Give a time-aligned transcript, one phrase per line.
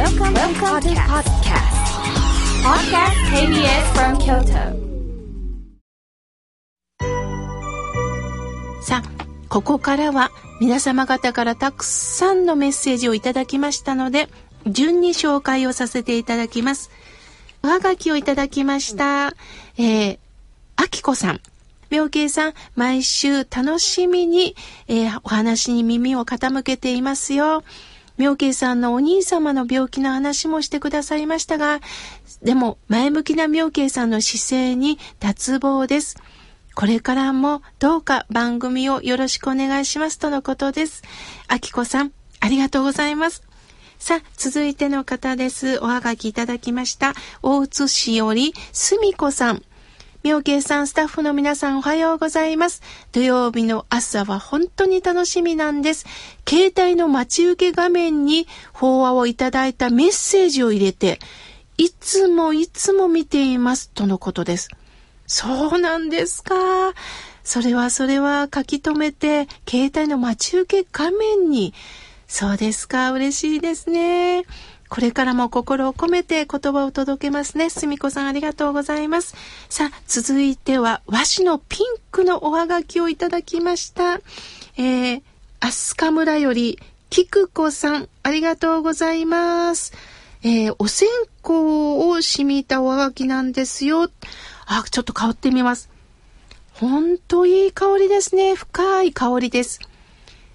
[0.00, 1.76] Welcome, Welcome to podcast.
[2.64, 4.72] Podcast KBS from Kyoto.
[8.82, 14.30] さあ、ここからは皆様方からたくさんのメッセージをいただきましたので、
[14.66, 16.90] 順に紹介をさせていただきます。
[17.62, 19.34] おはがきをいただきました。
[19.76, 20.18] えー、
[20.76, 21.40] あきこさん。
[21.90, 24.56] 妙慶さん、毎週楽しみに、
[24.88, 27.64] えー、お話に耳を傾けていますよ。
[28.20, 31.80] 妙慶さんのお兄様の病気の話もしてくださいましたが、
[32.42, 36.18] でも前向きな妙慶さんの姿勢に脱帽です。
[36.74, 41.02] これからもどうか番組をよろしくお願いしますとのことです。
[41.48, 43.42] あきこさん、ありがとうございます。
[43.98, 45.78] さあ、続いての方です。
[45.78, 47.14] おはがきいただきました。
[47.42, 49.62] 大津市より、すみこさん。
[50.22, 52.82] 妙慶さん、スタッフの皆さんおはようございます。
[53.10, 56.04] 土曜日の朝は本当に楽しみなんです。
[56.46, 61.20] 携帯の待ち受け画面に法話をいただいたメッセージを入れて、
[61.78, 64.68] いつもいつも見ていますとのことです。
[65.26, 66.54] そうなんですか。
[67.42, 71.72] それはそれは書き留めて、携帯の待ち受け画面に。
[72.28, 73.10] そうですか。
[73.12, 74.44] 嬉しいですね。
[74.90, 77.70] これからも心を込めて言葉を届けますね。
[77.70, 79.36] すみこさんありがとうございます。
[79.68, 84.20] さあ、続いては和紙のピンクのおはがきをいただきました。
[84.76, 85.22] えー、
[85.60, 89.92] アスカ村より、キクコさん、ありがとうございます。
[90.42, 91.08] えー、お線
[91.42, 91.52] 香
[92.08, 94.10] を染みたおはがきなんですよ。
[94.66, 95.88] あ、ちょっと香ってみます。
[96.72, 98.56] ほんといい香りですね。
[98.56, 99.78] 深い香りです。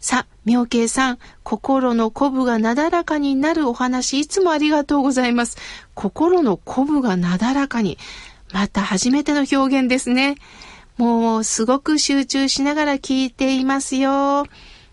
[0.00, 5.56] さあ、妙慶さん、心の鼓舞がなだらかになるお話、いつもありがとうございます。
[5.94, 7.98] 心の鼓舞がなだらかに。
[8.52, 10.36] また初めての表現ですね。
[10.96, 14.46] もうすごく集中しながら聞いていますよ。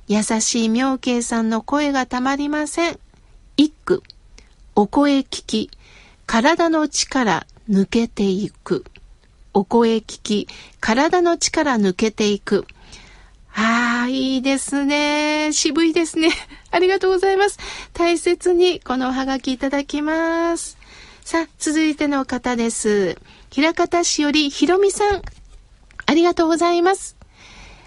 [0.08, 3.00] 優しい妙慶さんの声がたまりません。
[3.58, 4.02] 一句。
[4.76, 5.70] お声聞き。
[6.26, 8.86] 体の力抜けていく。
[9.54, 10.48] お声聞き。
[10.80, 12.66] 体の力抜けていく。
[14.06, 15.52] あ、いいですね。
[15.52, 16.30] 渋いですね。
[16.72, 17.58] ありがとうございます。
[17.94, 20.78] 大切にこのおはがきいただきます。
[21.24, 23.18] さあ、続いての方です。
[23.50, 25.22] 平方市よりひろみさん。
[26.06, 27.18] ありがとうございます。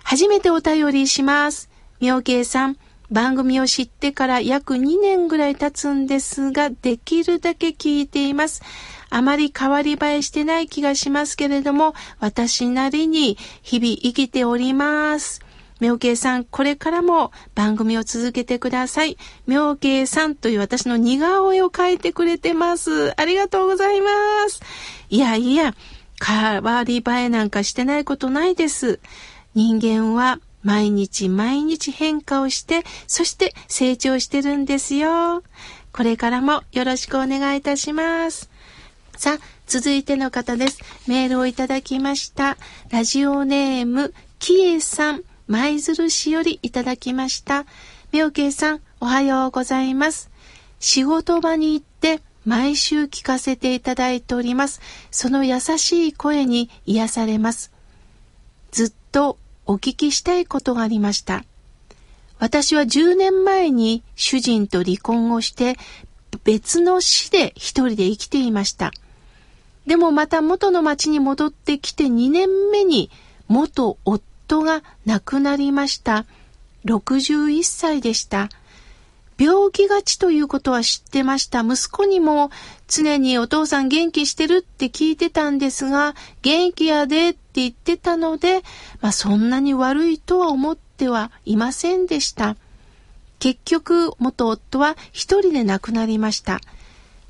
[0.03, 1.71] 初めてお便りします。
[2.01, 2.78] 妙慶さん、
[3.12, 8.62] 番組を知ってから約2年ぐらい経つんですが、できるだけ聞いています。
[9.09, 15.47] あまり変わり映えしてない気がしますけれども、私なりに日々生きております。
[15.81, 19.16] 妙慶さん、これからも番組を続けてください。
[19.47, 23.19] 妙慶さんという私の似顔絵を描いてくれてます。
[23.21, 24.11] ありがとうございま
[24.49, 24.61] す。
[25.11, 25.75] いやいや、
[26.25, 29.00] 変わり映えなんかしてないことないです。
[29.55, 35.43] 人間は毎日毎日変化をして、そして成長してるんですよ。
[35.93, 38.50] これからもよろしくお願いいたします。
[39.16, 40.81] さあ、続いての方です。
[41.06, 42.56] メールをいただきました。
[42.91, 45.22] ラジオネーム、キエさん。
[45.48, 47.64] 舞鶴市よりいただきました。
[48.12, 50.31] 妙慶さん、おはようございます。
[50.78, 54.82] 仕事場に行って毎週聞かせていただいております。
[55.10, 57.72] その優しい声に癒されます。
[58.72, 61.44] ずっとお聞きしたいことがありました。
[62.38, 65.78] 私は10年前に主人と離婚をして
[66.44, 68.92] 別の市で一人で生きていました。
[69.86, 73.10] でもまた元の町に戻ってきて2年目に
[73.48, 76.25] 元夫夫が亡くなりました。
[76.86, 78.48] 61歳でした。
[79.38, 81.60] 病気がちということは知ってました。
[81.60, 82.50] 息子にも
[82.88, 88.62] 常にお父さん元気してるって聞いてたんですが、元気やでって言ってたので、
[89.00, 92.56] まあそんなに悪いとは思ってはいませんでした。
[93.38, 96.60] 結局、元夫は一人で亡くなりました。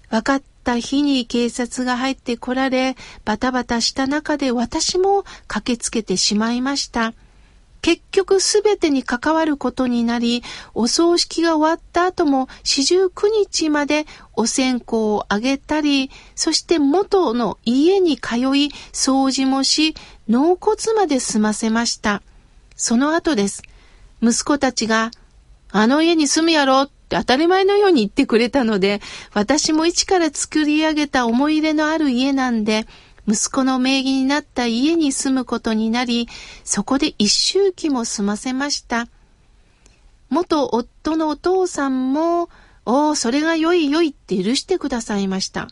[0.08, 7.14] 分かった日に警察が入ってこられ、バタバタした中で私も駆けつけてしまいました。
[7.80, 10.42] 結局すべてに関わることになり、
[10.74, 19.94] お葬式が終わった後も四十九日までお線香をあげたり、そして元の家に通い、掃除もし、
[20.28, 22.20] 納骨まで済ませました。
[22.76, 23.62] その後です。
[24.20, 25.12] 息子たちが、
[25.70, 29.00] あの家に住むやろって当たり前のように言ってくれたので、
[29.32, 32.86] 私も一から作り上げた思い入れのある家なんで、
[33.26, 36.28] 息子の名義になった家に住むことになり、
[36.64, 39.08] そこで一周期も済ませました。
[40.28, 42.50] 元夫のお父さんも、
[42.84, 45.68] おお、それが良い良いって許してくださいました。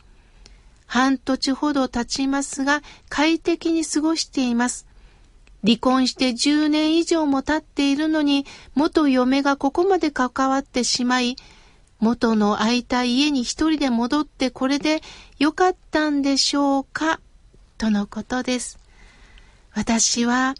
[0.87, 4.86] 半年ほど経ちますが、快適に過ごしています。
[5.67, 11.35] 離婚して10年以上も経っているのに、元嫁がここまで関わってしまい、
[11.99, 15.01] 元の空いた家に一人で戻ってこれで
[15.39, 17.19] よかったんでしょうか
[17.77, 18.79] とのことです。
[19.73, 20.55] 私は、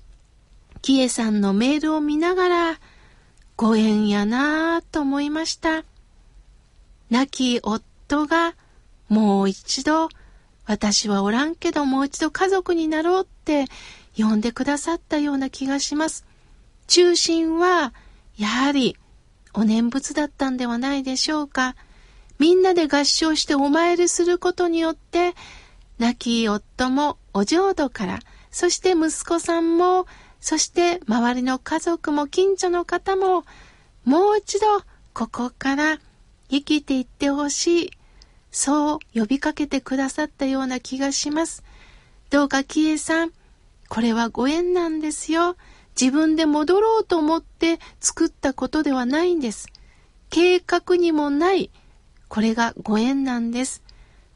[0.81, 2.79] キエさんのメールを見ながら、
[3.55, 5.85] ご縁やなぁと思いました。
[7.09, 8.55] 亡き夫が
[9.07, 10.09] もう一度、
[10.65, 13.67] 私はおらんけどもう一度家族になろうって
[14.17, 16.25] 呼んでくださったような気がします。
[16.87, 17.93] 中心は、
[18.37, 18.97] やはり、
[19.53, 21.75] お念仏だったんではないでしょうか。
[22.39, 25.33] みんなで合唱してお参りすることによって、
[25.99, 28.19] 亡き夫もお浄土から、
[28.51, 30.05] そして息子さんも、
[30.39, 33.43] そして周りの家族も近所の方も、
[34.05, 34.67] もう一度
[35.13, 35.99] ここから
[36.49, 37.91] 生きていってほしい。
[38.51, 41.63] そう呼びかけてくださったような気がします。
[42.29, 43.31] どうかキエさん、
[43.89, 45.55] これはご縁なんですよ。
[45.99, 49.67] 自分で戻ろうと思って作ったことではないんです。
[50.29, 51.71] 計画にもない、
[52.27, 53.81] これがご縁なんです。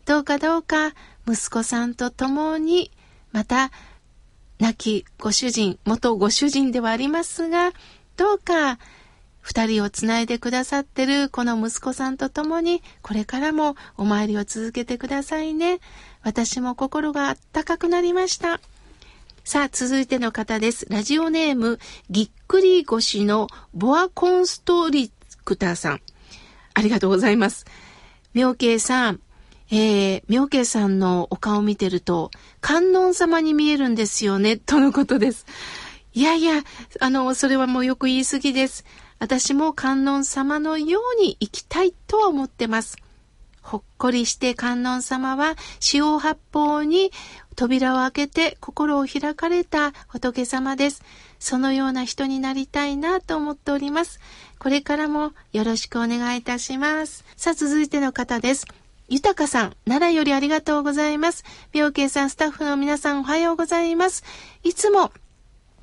[0.05, 0.93] どうかどうか
[1.27, 2.91] 息子さんと共に、
[3.31, 3.71] また、
[4.59, 7.71] 亡きご主人、元ご主人ではありますが、
[8.15, 8.79] どうか
[9.39, 15.79] 二人をつないでくださってるこの息子さんと共に、これからもお参りを続けてくださいね。
[16.21, 18.61] 私も心があったかくなりました。
[19.51, 20.85] さあ、続いての方です。
[20.89, 21.77] ラジオネーム、
[22.09, 25.11] ぎっくり腰のボアコンストリ
[25.43, 26.01] クターさん。
[26.73, 27.65] ありがとうございます。
[28.33, 29.19] 妙慶さん、
[29.69, 32.31] えー、妙慶さんのお顔を見てると、
[32.61, 35.45] 観音様に見えるんですよね、とのことです。
[36.13, 36.63] いやいや、
[37.01, 38.85] あの、それはもうよく言い過ぎです。
[39.19, 42.95] 私も観音様のように生きたいとは思ってます。
[43.61, 47.11] ほっこりして観音様は四方八方に
[47.55, 51.03] 扉を開けて心を開かれた仏様です。
[51.39, 54.19] そのような人になりたいなと思っております。
[54.59, 57.23] これからもよろしくお願いいたします。
[57.35, 58.65] さあ続いての方です。
[59.09, 61.43] 豊さん、奈良よりありがとうございます。
[61.73, 64.23] 病慶さん、スタッフの皆さんおはようございます。
[64.63, 65.11] いつも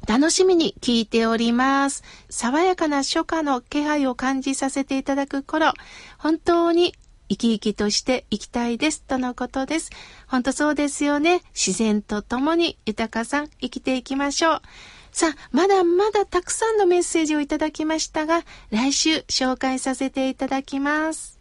[0.07, 2.03] 楽しみに聞いております。
[2.31, 5.75] 爽やかな初夏の気配を感じさせていただく頃、
[6.17, 6.95] 本当に
[7.29, 9.91] 生き生きとしていきたいですとのことです。
[10.27, 11.43] ほんとそうですよね。
[11.55, 14.63] 自然と共に豊かさん生きていきましょう。
[15.13, 21.38] さあ、まだまだたくさんのメッセージをいただきましたが、来週紹介させていただきます。